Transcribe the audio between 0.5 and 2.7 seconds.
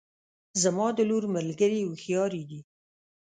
زما د لور ملګرې هوښیارې دي